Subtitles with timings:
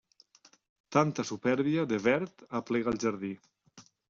[0.97, 3.33] Tanta supèrbia de verd aplega al jardí.